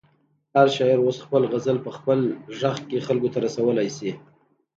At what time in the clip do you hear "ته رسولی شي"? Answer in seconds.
3.33-4.11